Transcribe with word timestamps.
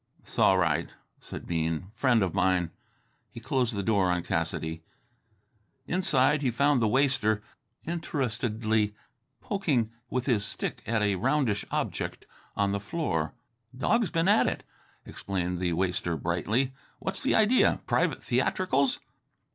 "'S 0.25 0.39
all 0.39 0.57
right," 0.57 0.89
said 1.19 1.45
Bean. 1.45 1.91
"Friend 1.93 2.23
of 2.23 2.33
mine." 2.33 2.71
He 3.29 3.39
closed 3.39 3.75
the 3.75 3.83
door 3.83 4.09
on 4.09 4.23
Cassidy. 4.23 4.81
Inside, 5.85 6.41
he 6.41 6.49
found 6.49 6.81
the 6.81 6.87
waster 6.87 7.43
interestedly 7.85 8.95
poking 9.41 9.91
with 10.09 10.25
his 10.25 10.43
stick 10.43 10.81
at 10.87 11.03
a 11.03 11.17
roundish 11.17 11.65
object 11.69 12.25
on 12.55 12.71
the 12.71 12.79
floor. 12.79 13.35
"Dog's 13.77 14.09
been 14.09 14.27
at 14.27 14.47
it," 14.47 14.63
explained 15.05 15.59
the 15.59 15.73
waster 15.73 16.17
brightly. 16.17 16.73
"What's 16.97 17.21
the 17.21 17.35
idea? 17.35 17.81
Private 17.85 18.23
theatricals?" 18.23 19.01